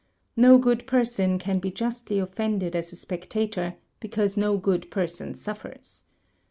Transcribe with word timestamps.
No 0.35 0.57
good 0.57 0.87
person 0.87 1.37
can 1.37 1.59
be 1.59 1.69
justly 1.69 2.17
offended 2.17 2.75
as 2.75 2.91
a 2.91 2.95
spectator, 2.95 3.75
because 3.99 4.35
no 4.35 4.57
good 4.57 4.89
person 4.89 5.35
suffers. 5.35 6.05